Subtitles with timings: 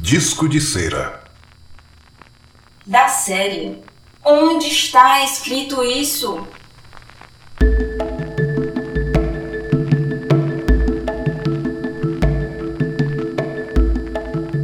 [0.00, 1.20] Disco de cera.
[2.86, 3.82] Da série.
[4.24, 6.46] Onde está escrito isso?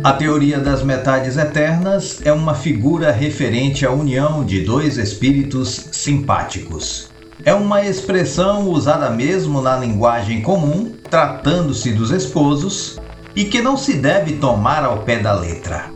[0.04, 7.11] A teoria das metades eternas é uma figura referente à união de dois espíritos simpáticos.
[7.44, 12.98] É uma expressão usada mesmo na linguagem comum, tratando-se dos esposos,
[13.34, 15.90] e que não se deve tomar ao pé da letra.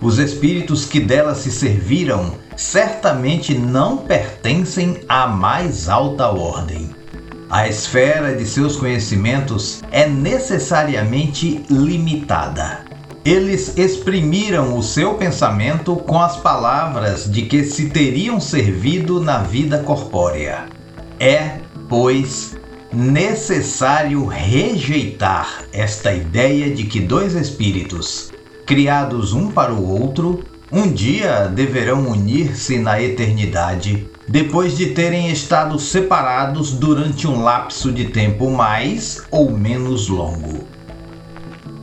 [0.00, 6.90] Os espíritos que dela se serviram certamente não pertencem à mais alta ordem.
[7.48, 12.84] A esfera de seus conhecimentos é necessariamente limitada.
[13.24, 19.78] Eles exprimiram o seu pensamento com as palavras de que se teriam servido na vida
[19.78, 20.66] corpórea.
[21.18, 22.56] É, pois,
[22.94, 28.32] necessário rejeitar esta ideia de que dois espíritos,
[28.64, 35.78] criados um para o outro, um dia deverão unir-se na eternidade, depois de terem estado
[35.78, 40.64] separados durante um lapso de tempo mais ou menos longo.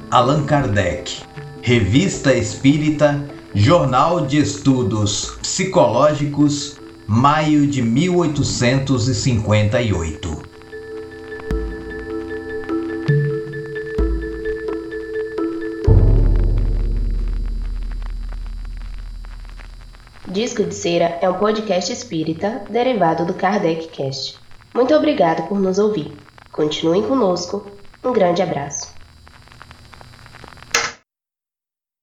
[0.09, 1.31] Allan Kardec
[1.63, 10.30] Revista Espírita, Jornal de Estudos Psicológicos, maio de 1858.
[20.31, 24.39] Disco de Cera é um podcast espírita derivado do Kardec Cast.
[24.73, 26.09] Muito obrigado por nos ouvir.
[26.53, 27.69] Continuem conosco.
[28.01, 29.00] Um grande abraço.